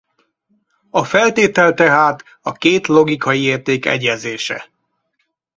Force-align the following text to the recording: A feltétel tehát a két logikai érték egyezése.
A 0.89 1.03
feltétel 1.03 1.73
tehát 1.73 2.23
a 2.41 2.51
két 2.51 2.87
logikai 2.87 3.41
érték 3.41 3.85
egyezése. 3.85 4.69